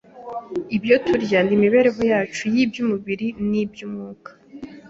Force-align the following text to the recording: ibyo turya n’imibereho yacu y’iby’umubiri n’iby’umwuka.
ibyo 0.77 0.95
turya 1.05 1.39
n’imibereho 1.47 2.01
yacu 2.11 2.43
y’iby’umubiri 2.53 3.27
n’iby’umwuka. 3.49 4.29